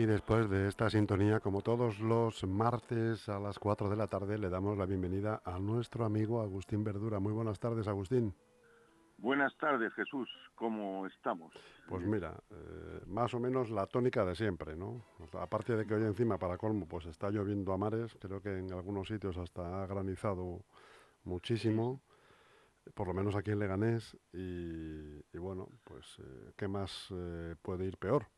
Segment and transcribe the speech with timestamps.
[0.00, 4.38] Y después de esta sintonía, como todos los martes a las 4 de la tarde,
[4.38, 7.20] le damos la bienvenida a nuestro amigo Agustín Verdura.
[7.20, 8.34] Muy buenas tardes, Agustín.
[9.18, 10.26] Buenas tardes, Jesús.
[10.54, 11.52] ¿Cómo estamos?
[11.86, 15.04] Pues mira, eh, más o menos la tónica de siempre, ¿no?
[15.38, 18.72] aparte de que hoy encima, para colmo, pues está lloviendo a mares, creo que en
[18.72, 20.64] algunos sitios hasta ha granizado
[21.24, 22.00] muchísimo,
[22.94, 27.98] por lo menos aquí en Leganés, y, bueno, pues eh, ¿qué más eh, puede ir
[27.98, 28.28] peor?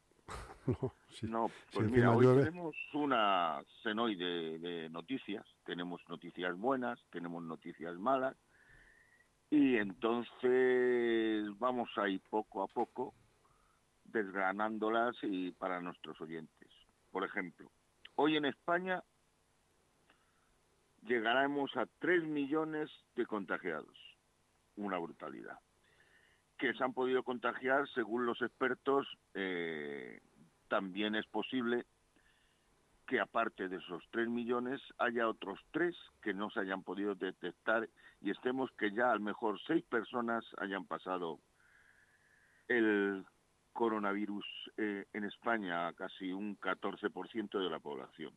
[1.22, 8.36] no, pues mira, hoy tenemos una senoide de noticias, tenemos noticias buenas, tenemos noticias malas,
[9.50, 13.14] y entonces vamos a ir poco a poco
[14.04, 16.68] desgranándolas y para nuestros oyentes.
[17.10, 17.70] Por ejemplo,
[18.14, 19.02] hoy en España
[21.02, 23.96] llegaremos a 3 millones de contagiados,
[24.76, 25.58] una brutalidad,
[26.62, 30.20] que se han podido contagiar, según los expertos, eh,
[30.68, 31.86] también es posible
[33.04, 37.88] que aparte de esos 3 millones haya otros 3 que no se hayan podido detectar
[38.20, 41.40] y estemos que ya a lo mejor 6 personas hayan pasado
[42.68, 43.26] el
[43.72, 44.46] coronavirus
[44.76, 48.32] eh, en España, casi un 14% de la población.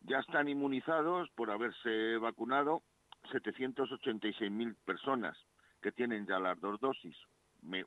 [0.00, 2.82] Ya están inmunizados por haberse vacunado
[3.30, 5.38] 786.000 personas
[5.82, 7.16] que tienen ya las dos dosis.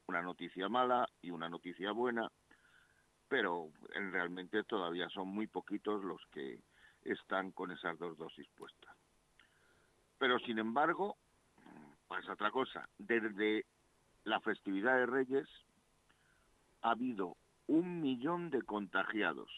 [0.08, 2.30] Una noticia mala y una noticia buena
[3.28, 6.60] pero realmente todavía son muy poquitos los que
[7.04, 8.96] están con esas dos dosis puestas.
[10.18, 11.18] Pero sin embargo,
[12.08, 13.66] pasa otra cosa, desde
[14.24, 15.48] la festividad de Reyes
[16.82, 17.36] ha habido
[17.68, 19.50] un millón de contagiados.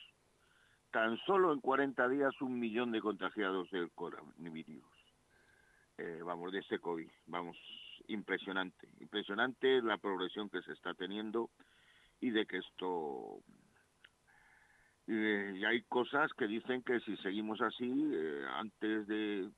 [0.92, 4.84] Tan solo en 40 días un millón de contagiados del coronavirus.
[5.98, 7.10] Eh, vamos, de este COVID.
[7.28, 7.58] Vamos,
[8.08, 8.88] impresionante.
[9.00, 11.50] Impresionante la progresión que se está teniendo
[12.20, 13.42] y de que esto
[15.08, 19.50] y hay cosas que dicen que si seguimos así eh, antes de,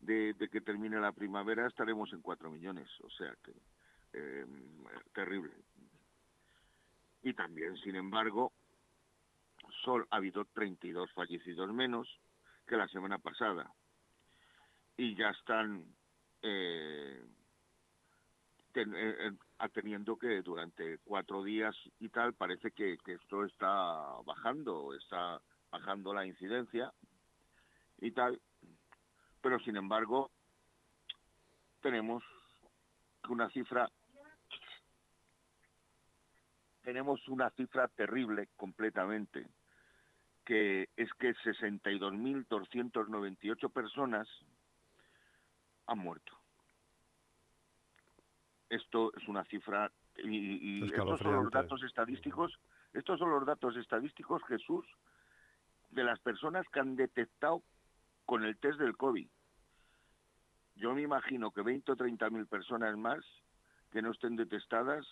[0.00, 3.52] de, que termine la primavera estaremos en cuatro millones o sea que
[4.12, 4.44] eh,
[5.14, 5.52] terrible
[7.22, 8.52] y también sin embargo
[9.82, 12.06] solo ha habido 32 fallecidos menos
[12.66, 13.72] que la semana pasada
[14.98, 15.86] y ya están
[16.42, 17.24] eh,
[18.80, 19.30] eh
[19.68, 23.66] teniendo que durante cuatro días y tal parece que, esto está
[24.24, 25.40] bajando, está
[25.70, 26.92] bajando la incidencia
[27.98, 28.40] y tal,
[29.40, 30.30] pero sin embargo
[31.80, 32.22] tenemos
[33.28, 33.88] una cifra
[36.82, 39.46] tenemos una cifra terrible completamente,
[40.44, 44.28] que es que 62.298 personas
[45.86, 46.41] han muerto.
[48.72, 52.58] Esto es una cifra y, estos son los datos estadísticos,
[52.94, 54.86] estos son los datos estadísticos, Jesús,
[55.90, 57.62] de las personas que han detectado
[58.24, 59.28] con el test del COVID.
[60.76, 63.22] Yo me imagino que 20 o 30 mil personas más
[63.90, 65.06] que no estén detestadas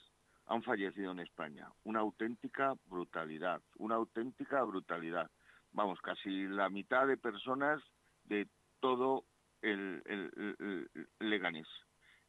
[0.46, 1.70] han fallecido en España.
[1.84, 5.30] Una auténtica brutalidad, una auténtica brutalidad.
[5.72, 7.82] Vamos, casi la mitad de personas
[8.24, 8.48] de
[8.80, 9.26] todo
[9.60, 10.88] el, el
[11.18, 11.68] Leganés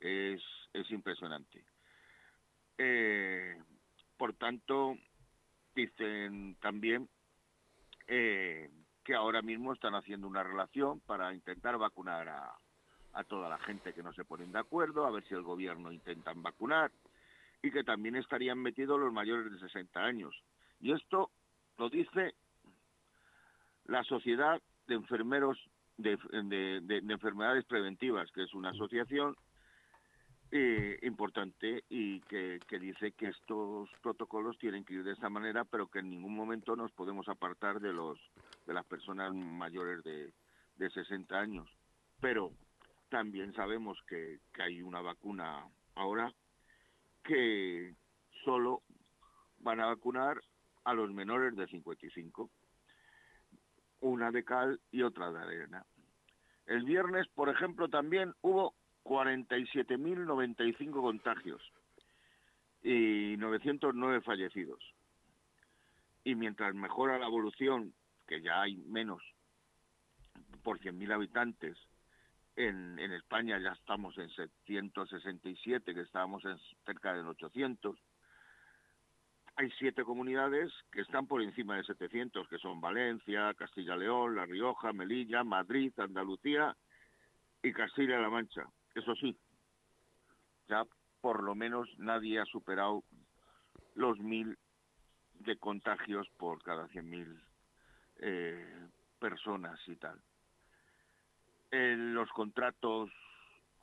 [0.01, 0.41] es,
[0.73, 1.63] es impresionante.
[2.77, 3.55] Eh,
[4.17, 4.97] por tanto,
[5.75, 7.07] dicen también
[8.07, 8.69] eh,
[9.03, 12.53] que ahora mismo están haciendo una relación para intentar vacunar a,
[13.13, 15.91] a toda la gente que no se ponen de acuerdo, a ver si el gobierno
[15.91, 16.91] intentan vacunar
[17.61, 20.35] y que también estarían metidos los mayores de 60 años.
[20.79, 21.29] Y esto
[21.77, 22.33] lo dice
[23.85, 25.57] la Sociedad de Enfermeros
[25.97, 29.35] de, de, de Enfermedades Preventivas, que es una asociación
[30.53, 35.87] eh, importante y que, dice que estos protocolos tienen que ir de esta manera, pero
[35.87, 38.19] que en ningún momento nos podemos apartar de los
[38.65, 40.33] de las personas mayores de,
[40.75, 41.69] de 60 años.
[42.19, 42.51] Pero
[43.09, 45.65] también sabemos que, que hay una vacuna
[45.95, 46.33] ahora
[47.23, 47.95] que
[48.43, 48.81] solo
[49.59, 50.41] van a vacunar
[50.83, 52.49] a los menores de 55,
[54.01, 55.85] una de cal y otra de arena.
[56.65, 61.61] El viernes, por ejemplo, también hubo 47.095 contagios
[62.83, 64.79] y 909 fallecidos.
[66.23, 67.93] Y mientras mejora la evolución,
[68.27, 69.21] que ya hay menos
[70.63, 71.77] por 100.000 habitantes,
[72.55, 77.97] en, España ya estamos en 767, que estábamos en cerca de 800.
[79.55, 84.93] Hay siete comunidades que están por encima de 700, que son Valencia, Castilla-León, La Rioja,
[84.93, 86.75] Melilla, Madrid, Andalucía
[87.61, 88.65] y Castilla-La Mancha.
[88.95, 89.37] Eso sí,
[90.67, 90.85] ya
[91.21, 93.03] por lo menos nadie ha superado
[93.95, 94.57] los mil
[95.33, 97.41] de contagios por cada 100.000
[98.17, 98.87] eh,
[99.19, 100.21] personas y tal.
[101.71, 103.09] Los contratos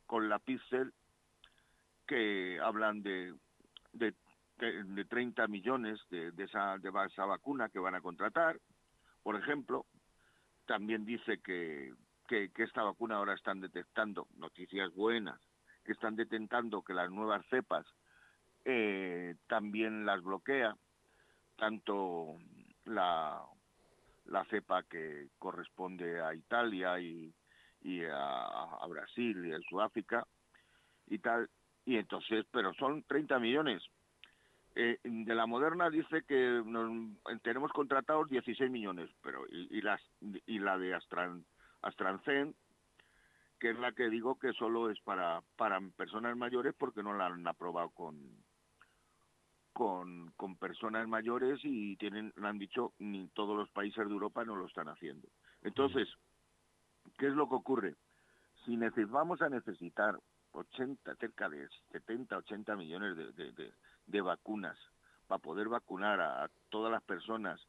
[0.07, 0.93] con la Pixel
[2.07, 3.35] que hablan de,
[3.93, 4.15] de,
[4.59, 8.59] de, 30 millones de, de, esa, de esa vacuna que van a contratar,
[9.23, 9.87] por ejemplo.
[10.67, 11.95] También dice que,
[12.29, 15.41] que, esta vacuna ahora están detectando, noticias buenas,
[15.85, 17.87] que están detectando que las nuevas cepas
[18.65, 20.77] eh, también las bloquea,
[21.57, 22.37] tanto
[22.85, 23.43] la,
[24.27, 27.35] la cepa que corresponde a Italia y,
[27.83, 30.27] y a, Brasil y a Sudáfrica
[31.07, 31.49] y tal,
[31.85, 33.83] y entonces, pero son 30 millones.
[34.75, 36.63] Eh, de la Moderna dice que
[37.43, 40.01] tenemos contratados 16 millones, pero y, las,
[40.47, 41.45] y la de Astran,
[41.83, 42.57] AstraZeneca,
[43.59, 47.27] que es la que digo que solo es para, para personas mayores porque no la
[47.27, 48.45] han aprobado con,
[49.73, 54.57] con, con personas mayores y tienen, han dicho, ni todos los países de Europa no
[54.57, 55.29] lo están haciendo.
[55.63, 56.09] Entonces,
[57.17, 57.97] ¿qué es lo que ocurre?
[58.65, 60.19] Si vamos a necesitar
[60.53, 63.73] 80, cerca de 70, 80 millones de,
[64.07, 64.77] de, vacunas
[65.27, 67.61] para poder vacunar a, todas las personas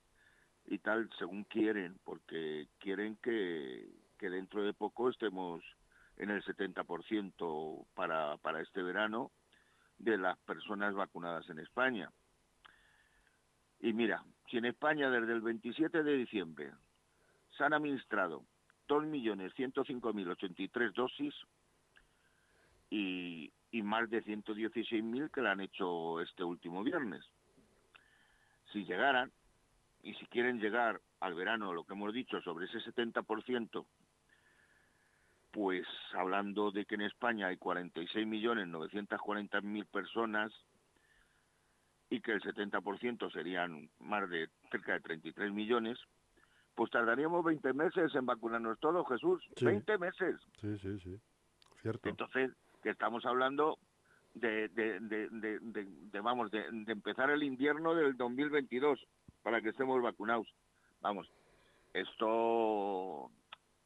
[0.72, 3.90] y tal según quieren, porque quieren que,
[4.20, 5.64] que dentro de poco estemos
[6.18, 9.32] en el 70% para, para este verano
[9.98, 12.12] de las personas vacunadas en España.
[13.80, 16.72] Y mira, si en España desde el 27 de diciembre
[17.58, 18.46] se han administrado
[18.88, 21.34] 2.105.083 dosis,
[22.92, 27.24] y, y más de 116.000 que la han hecho este último viernes.
[28.72, 29.32] Si llegaran,
[30.04, 33.86] y si quieren llegar al verano, lo que hemos dicho, sobre ese 70%,
[35.52, 40.54] pues hablando de que en España hay 46.940.000 personas
[42.10, 46.00] y que el 70% serían más de cerca de 33 millones,
[46.76, 49.44] pues tardaríamos 20 meses en vacunarnos todos, Jesús.
[49.62, 50.40] 20 meses.
[50.62, 51.20] Sí, sí, sí.
[51.82, 52.08] Cierto.
[52.10, 53.78] Entonces, que estamos hablando
[54.34, 59.06] de, de, de, de vamos, de, empezar el invierno del 2022
[59.44, 60.48] para que estemos vacunados.
[61.02, 61.32] Vamos,
[61.94, 63.32] esto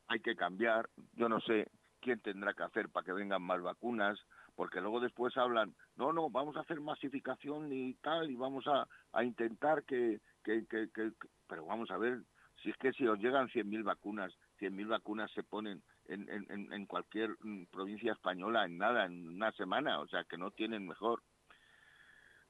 [0.07, 0.89] hay que cambiar.
[1.13, 1.69] Yo no sé
[2.01, 4.19] quién tendrá que hacer para que vengan más vacunas,
[4.55, 8.87] porque luego después hablan, no, no, vamos a hacer masificación y tal, y vamos a,
[9.13, 10.89] a intentar que, que, que,
[11.47, 12.21] Pero vamos a ver,
[12.61, 16.85] si es que si os llegan 100.000 vacunas, 100.000 vacunas se ponen en, en, en
[16.85, 21.23] cualquier mm, provincia española en nada, en una semana, o sea que no tienen mejor.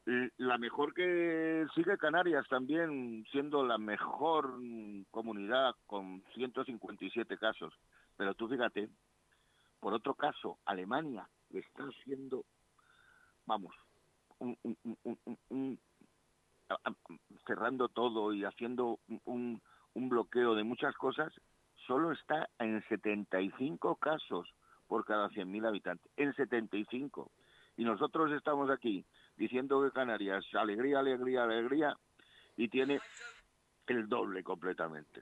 [0.05, 4.53] La mejor que sigue Canarias también, siendo la mejor
[5.11, 7.73] comunidad con 157 casos.
[8.17, 8.89] Pero tú fíjate,
[9.79, 12.43] por otro caso, Alemania está haciendo,
[13.45, 13.73] vamos,
[17.47, 19.61] cerrando todo y haciendo un,
[19.93, 21.33] un bloqueo de muchas cosas
[21.87, 24.49] solo está en 75 casos
[24.87, 27.31] por cada 100.000 habitantes, en 75.
[27.77, 29.05] Y nosotros estamos aquí
[29.37, 31.97] diciendo que Canarias, alegría, alegría, alegría,
[32.55, 32.99] y tiene
[33.87, 35.21] el doble completamente.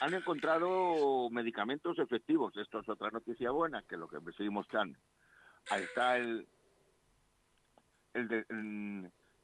[0.00, 4.96] han encontrado medicamentos efectivos, esto es otra noticia buena, que lo que seguimos tan.
[5.70, 6.46] Ahí está el,
[8.14, 8.46] el de,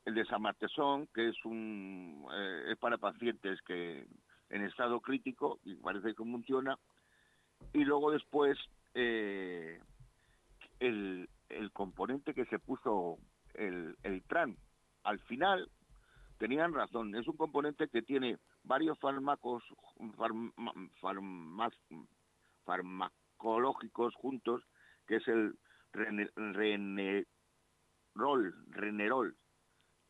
[0.04, 4.06] el de Samartesón, que es un eh, es para pacientes que
[4.50, 6.78] en estado crítico y parece que funciona.
[7.72, 8.58] Y luego después
[8.94, 9.80] eh,
[10.80, 13.18] el, el, componente que se puso
[13.54, 14.56] el, el TRAN.
[15.02, 15.70] Al final
[16.38, 19.62] tenían razón, es un componente que tiene varios fármacos
[22.64, 24.62] farmacológicos juntos,
[25.06, 25.58] que es el
[25.92, 27.34] Renerol,
[28.70, 29.36] Renerol,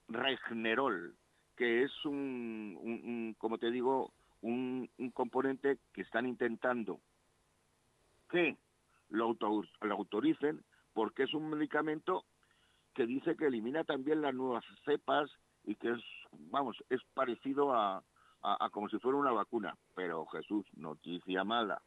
[0.09, 1.17] Regnerol,
[1.57, 4.13] que es un, un como te digo,
[4.45, 7.01] un, componente que están intentando
[8.29, 8.57] que
[9.09, 9.37] lo,
[9.81, 10.63] autoricen
[10.95, 12.25] porque es un medicamento
[12.95, 15.31] que dice que elimina también las nuevas cepas
[15.65, 16.01] y que es,
[16.33, 18.03] vamos, es parecido a,
[18.43, 19.77] a, como si fuera una vacuna.
[19.95, 21.83] Pero Jesús, noticia mala,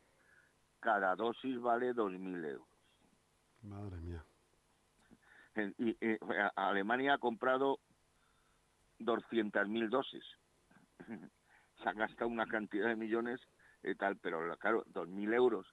[0.79, 2.67] cada dosis vale 2.000 euros.
[3.63, 4.23] Madre mía.
[5.77, 5.97] y,
[6.55, 7.79] Alemania ha comprado
[8.99, 10.23] 200.000 dosis.
[11.81, 13.39] se ha gastado una cantidad de millones
[13.83, 15.67] y tal, pero claro, 2.000 euros,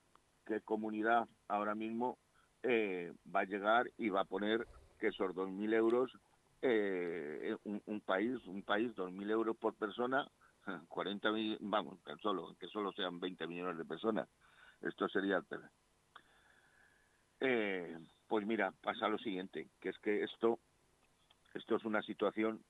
[0.47, 2.19] ¿qué comunidad ahora mismo
[2.65, 4.67] eh, va a llegar y va a poner
[4.99, 6.11] que esos 2.000 euros,
[6.63, 10.27] eh, un, país, un país, 2.000 euros por persona,
[10.89, 14.29] 40 millones, vamos, que solo, que solo sean 20 millones de personas,
[14.81, 15.43] esto sería
[17.41, 20.59] eh, pues mira, pasa lo siguiente, que es que esto,
[21.53, 22.65] esto es una situación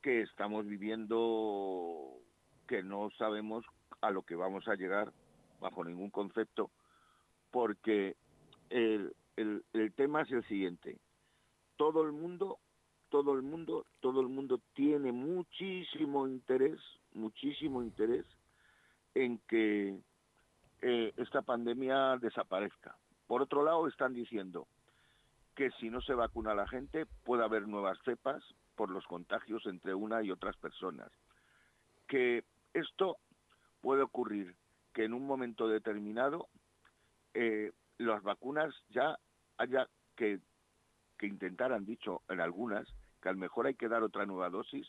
[0.00, 2.18] que estamos viviendo
[2.66, 3.64] que no sabemos
[4.00, 5.12] a lo que vamos a llegar
[5.60, 6.70] bajo ningún concepto,
[7.50, 8.16] porque
[8.70, 10.98] el, el, el tema es el siguiente.
[11.76, 12.58] Todo el mundo,
[13.10, 16.78] todo el mundo, todo el mundo tiene muchísimo interés,
[17.12, 18.24] muchísimo interés
[19.14, 19.98] en que
[20.82, 22.96] eh, esta pandemia desaparezca.
[23.26, 24.66] Por otro lado, están diciendo
[25.54, 28.42] que si no se vacuna la gente puede haber nuevas cepas
[28.76, 31.10] por los contagios entre una y otras personas.
[32.08, 33.18] Que esto
[33.82, 34.54] puede ocurrir
[34.94, 36.48] que en un momento determinado
[37.34, 39.18] eh, las vacunas ya
[39.58, 40.40] haya que,
[41.18, 42.88] que intentar, han dicho en algunas,
[43.20, 44.86] que a lo mejor hay que dar otra nueva dosis,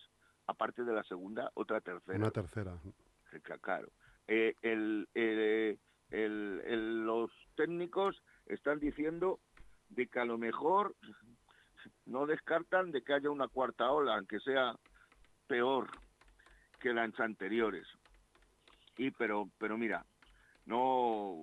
[0.47, 2.17] aparte de la segunda, otra tercera.
[2.17, 2.73] Una tercera.
[3.61, 3.89] Claro.
[4.27, 5.07] Eh, el,
[7.05, 9.39] los técnicos están diciendo
[9.89, 10.95] de que a lo mejor
[12.05, 14.75] no descartan de que haya una cuarta ola, aunque sea
[15.47, 15.89] peor
[16.79, 17.87] que las anteriores.
[18.97, 20.05] Y pero pero mira,
[20.65, 21.41] no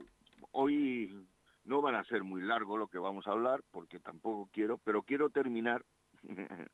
[0.53, 1.27] hoy
[1.69, 5.03] no van a ser muy largo lo que vamos a hablar porque tampoco quiero, pero
[5.03, 5.85] quiero terminar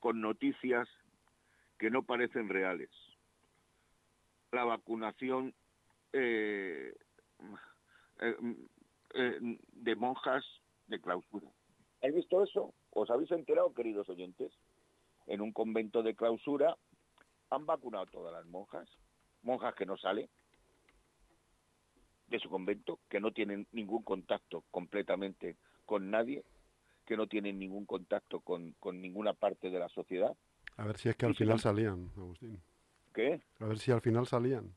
[0.00, 0.88] con noticias
[1.78, 2.88] que no parecen reales.
[4.52, 5.54] La vacunación
[6.14, 6.94] eh,
[8.20, 8.36] eh,
[9.14, 10.44] eh, de monjas
[10.86, 11.48] de clausura.
[12.02, 12.72] ¿Has visto eso?
[12.92, 14.50] ¿Os habéis enterado, queridos oyentes?
[15.26, 16.74] En un convento de clausura
[17.50, 18.88] han vacunado todas las monjas,
[19.42, 20.28] monjas que no salen
[22.30, 26.44] de su convento, que no tienen ningún contacto completamente con nadie,
[27.04, 30.34] que no tienen ningún contacto con, con ninguna parte de la sociedad.
[30.76, 32.60] A ver si es que al final salían, Agustín.
[33.12, 33.42] ¿Qué?
[33.58, 34.72] A ver si al final salían.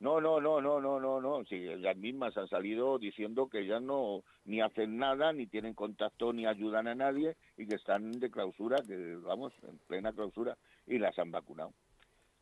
[0.00, 1.44] No, no, no, no, no, no, no.
[1.44, 6.32] Sí, ellas mismas han salido diciendo que ya no ni hacen nada, ni tienen contacto,
[6.32, 10.98] ni ayudan a nadie y que están de clausura, que vamos, en plena clausura, y
[10.98, 11.72] las han vacunado.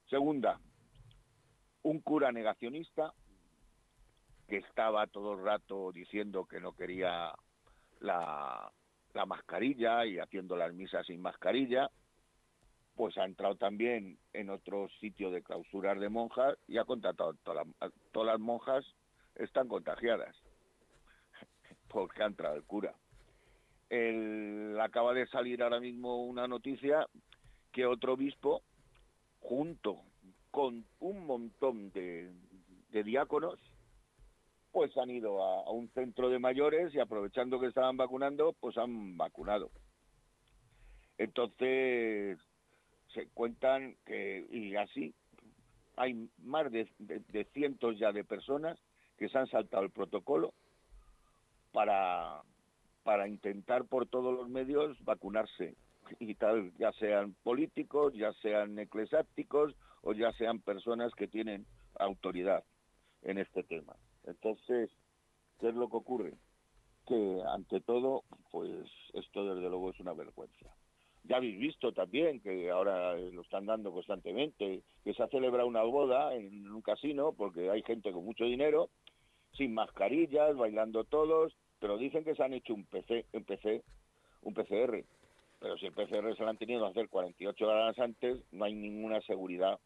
[0.08, 0.58] Segunda,
[1.82, 3.12] un cura negacionista
[4.52, 7.32] que estaba todo el rato diciendo que no quería
[8.00, 8.70] la,
[9.14, 11.90] la mascarilla y haciendo las misas sin mascarilla,
[12.94, 17.66] pues ha entrado también en otro sitio de clausurar de monjas y ha contratado todas
[18.12, 18.84] todas las monjas
[19.36, 20.36] están contagiadas
[21.88, 22.94] porque ha entrado el cura.
[23.88, 27.06] El, acaba de salir ahora mismo una noticia
[27.72, 28.60] que otro obispo,
[29.40, 30.02] junto
[30.50, 32.30] con un montón de,
[32.90, 33.58] de diáconos,
[34.72, 39.16] pues han ido a, un centro de mayores y aprovechando que estaban vacunando, pues han
[39.16, 39.70] vacunado.
[41.18, 42.38] Entonces,
[43.12, 45.14] se cuentan que, y así,
[45.96, 46.88] hay más de,
[47.52, 48.78] cientos ya de personas
[49.18, 50.54] que se han saltado el protocolo
[51.70, 52.42] para,
[53.02, 55.76] para intentar por todos los medios vacunarse
[56.18, 61.66] y tal, ya sean políticos, ya sean eclesiásticos o ya sean personas que tienen
[61.98, 62.64] autoridad
[63.22, 63.96] en este tema.
[64.24, 64.90] Entonces,
[65.58, 66.34] ¿qué es lo que ocurre?
[67.06, 70.74] Que ante todo, pues esto desde luego es una vergüenza.
[71.24, 75.82] Ya habéis visto también que ahora lo están dando constantemente, que se ha celebrado una
[75.82, 78.90] boda en un casino porque hay gente con mucho dinero,
[79.52, 83.82] sin mascarillas, bailando todos, pero dicen que se han hecho un PC, un PC,
[84.42, 85.04] un PCR.
[85.60, 88.74] Pero si el PCR se lo han tenido que hacer 48 horas antes, no hay
[88.74, 89.78] ninguna seguridad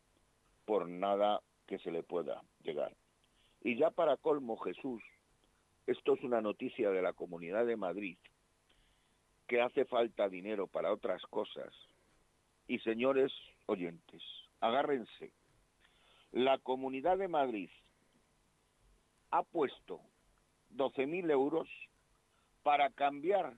[0.64, 2.94] por nada que se le pueda llegar.
[3.62, 5.02] Y ya para colmo, Jesús,
[5.86, 8.18] esto es una noticia de la Comunidad de Madrid,
[9.46, 11.72] que hace falta dinero para otras cosas.
[12.68, 13.32] Y señores
[13.66, 14.22] oyentes,
[14.60, 15.32] agárrense.
[16.32, 17.70] La Comunidad de Madrid
[19.30, 20.00] ha puesto
[20.74, 21.68] 12.000 euros
[22.62, 23.54] para cambiar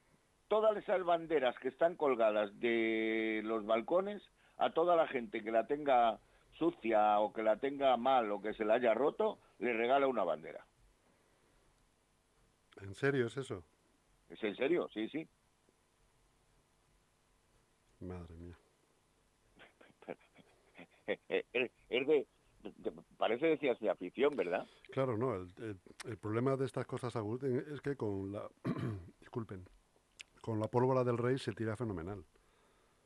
[0.48, 4.22] todas esas banderas que están colgadas de los balcones
[4.56, 6.18] a toda la gente que la tenga
[6.58, 10.24] sucia o que la tenga mal o que se la haya roto, le regala una
[10.24, 10.64] bandera.
[12.80, 13.64] ¿En serio es eso?
[14.28, 14.88] ¿Es en serio?
[14.92, 15.28] Sí, sí.
[18.00, 18.56] Madre mía.
[21.88, 22.26] es de,
[23.16, 24.66] parece de ciencia ficción, ¿verdad?
[24.92, 25.34] Claro, no.
[25.34, 28.48] El, el, problema de estas cosas, es que con la...
[29.20, 29.68] disculpen.
[30.40, 32.24] Con la pólvora del rey se tira fenomenal.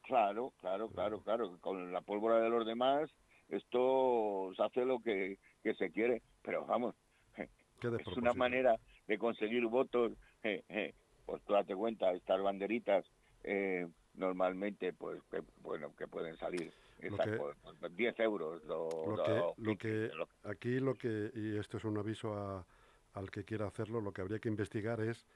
[0.03, 1.59] Claro, claro, claro, claro.
[1.61, 3.11] Con la pólvora de los demás,
[3.49, 6.23] esto se hace lo que, que se quiere.
[6.43, 6.95] Pero vamos,
[7.37, 10.13] es una manera de conseguir votos.
[10.41, 13.05] pues tú date cuenta, estas banderitas...
[13.45, 17.55] Eh, normalmente pues que, bueno que pueden salir exacto,
[17.91, 20.11] 10 euros lo, que,
[20.45, 22.67] aquí lo que y esto es un aviso a,
[23.15, 25.27] al que quiera hacerlo lo que habría que investigar es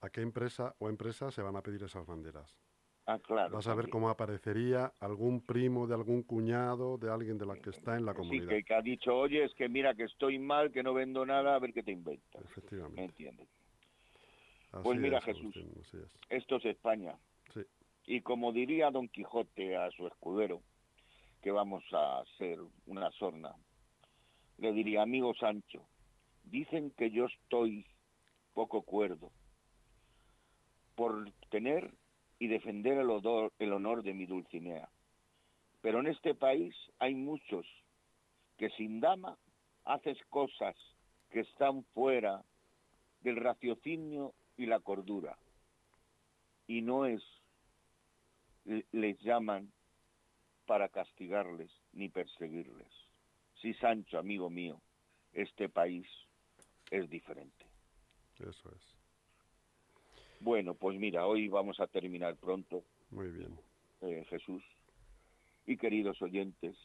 [0.00, 2.56] a qué empresa o empresas se van a pedir esas banderas
[3.10, 3.56] Ah, claro.
[3.56, 7.70] Vas a ver cómo aparecería algún primo de algún cuñado, de alguien de la que
[7.70, 8.56] está en la comunidad.
[8.56, 11.56] Sí, que, ha dicho, oye, es que mira que estoy mal, que no vendo nada,
[11.56, 12.44] a ver qué te inventas.
[12.44, 13.00] Efectivamente.
[13.00, 13.48] ¿Me entiendes?
[14.84, 15.56] pues mira, Jesús,
[16.28, 17.18] esto es España.
[17.52, 17.62] Sí.
[18.06, 20.62] Y como diría Don Quijote a su escudero,
[21.42, 23.56] que vamos a ser una sorna,
[24.58, 25.84] le diría, amigo Sancho,
[26.44, 27.84] dicen que yo estoy
[28.54, 29.32] poco cuerdo
[30.94, 31.90] por tener
[32.40, 33.10] y defender el,
[33.58, 34.88] el honor de mi Dulcinea.
[35.82, 37.66] Pero en este país hay muchos
[38.56, 39.38] que sin dama
[39.84, 40.74] haces cosas
[41.30, 42.42] que están fuera
[43.20, 45.38] del raciocinio y la cordura.
[46.66, 47.22] Y no es,
[48.64, 49.70] les llaman
[50.66, 52.88] para castigarles ni perseguirles.
[53.60, 54.80] Sí, Sancho, amigo mío,
[55.34, 56.06] este país
[56.90, 57.66] es diferente.
[58.38, 58.99] Eso es.
[60.40, 62.82] Bueno, pues mira, hoy vamos a terminar pronto.
[63.10, 63.58] Muy bien.
[64.00, 64.62] Eh, Jesús.
[65.66, 66.76] Y queridos oyentes,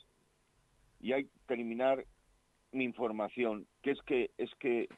[1.00, 2.06] y hay que terminar
[2.72, 4.90] mi información, que es que es que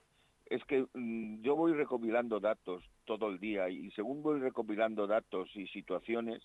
[0.48, 5.50] es que mm, yo voy recopilando datos todo el día y según voy recopilando datos
[5.56, 6.42] y situaciones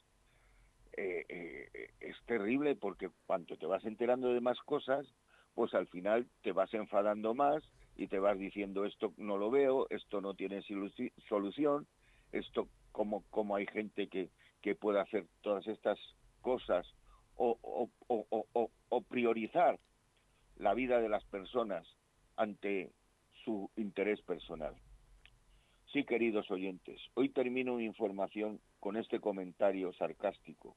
[0.96, 5.06] eh, eh, es terrible porque cuando te vas enterando de más cosas,
[5.54, 7.62] pues al final te vas enfadando más
[7.96, 10.62] y te vas diciendo esto no lo veo, esto no tiene
[11.28, 11.86] solución
[12.32, 15.98] esto como, como hay gente que, que puede hacer todas estas
[16.40, 16.86] cosas
[17.36, 17.58] o,
[18.08, 19.78] o, priorizar
[20.56, 21.86] la vida de las personas
[22.36, 22.92] ante
[23.44, 24.74] su interés personal.
[25.92, 30.76] Sí, queridos oyentes, hoy termino mi información con este comentario sarcástico,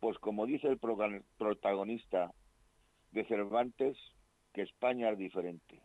[0.00, 2.32] pues como dice el protagonista
[3.12, 3.96] de Cervantes,
[4.52, 5.80] que España es diferente,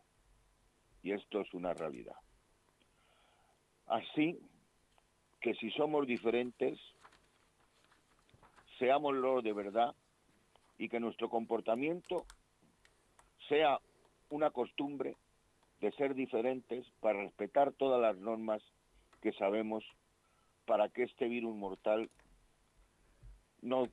[1.02, 2.16] y esto es una realidad.
[3.86, 4.38] Así
[5.42, 6.78] que si somos diferentes,
[8.78, 9.94] seámoslo de verdad
[10.78, 12.24] y que nuestro comportamiento
[13.48, 13.80] sea
[14.30, 15.16] una costumbre
[15.80, 18.62] de ser diferentes para respetar todas las normas
[19.20, 19.84] que sabemos
[20.64, 22.08] para que este virus mortal
[23.62, 23.88] no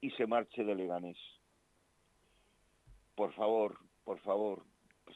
[0.00, 1.18] y se marche de Leganés.
[3.14, 4.64] Por favor, por favor,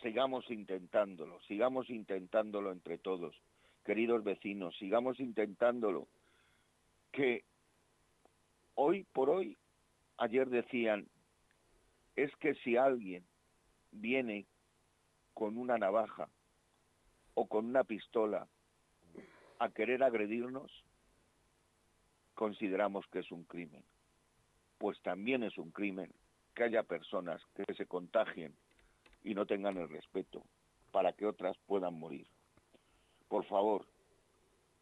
[0.02, 3.34] sigamos intentándolo, sigamos intentándolo entre todos
[3.84, 6.08] queridos vecinos, sigamos intentándolo.
[7.12, 7.44] Que
[8.74, 9.56] hoy por hoy,
[10.16, 11.06] ayer decían,
[12.16, 13.24] es que si alguien
[13.92, 14.46] viene
[15.34, 16.28] con una navaja
[17.34, 18.48] o con una pistola
[19.58, 20.84] a querer agredirnos,
[22.34, 23.84] consideramos que es un crimen.
[24.78, 26.12] Pues también es un crimen
[26.54, 28.54] que haya personas que se contagien
[29.22, 30.44] y no tengan el respeto
[30.90, 32.26] para que otras puedan morir
[33.28, 33.86] por favor,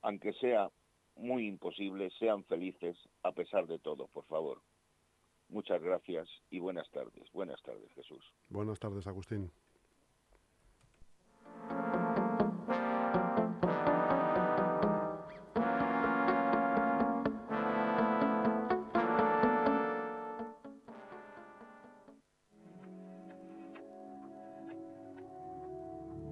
[0.02, 0.70] aunque sea
[1.16, 4.62] muy imposible, sean felices a pesar de todo, por favor.
[5.48, 7.30] Muchas gracias y buenas tardes.
[7.32, 8.24] Buenas tardes, Jesús.
[8.48, 9.52] Buenas tardes, Agustín.